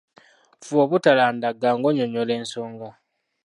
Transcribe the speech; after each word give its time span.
Fuba 0.65 0.81
obutalandagga 0.85 1.69
ng'onyonnyola 1.75 2.33
ensonga. 2.39 2.89